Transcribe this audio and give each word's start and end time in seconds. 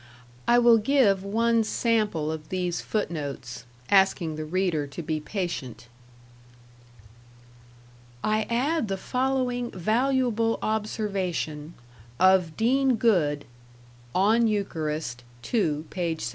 I 0.47 0.57
will 0.57 0.79
give 0.79 1.23
one 1.23 1.63
sample 1.63 2.31
of 2.31 2.49
these 2.49 2.81
footnotes 2.81 3.65
asking 3.91 4.35
the 4.35 4.45
reader 4.45 4.87
to 4.87 5.03
be 5.03 5.19
patient: 5.19 5.89
I 8.23 8.47
add 8.49 8.87
the 8.87 8.97
following 8.97 9.69
valuable 9.69 10.57
observation, 10.63 11.75
of 12.19 12.57
Dean 12.57 12.95
Goode: 12.95 13.45
("On 14.15 14.47
Eucharist", 14.47 15.23
II 15.43 15.85
p 15.91 15.99
757. 15.99 16.29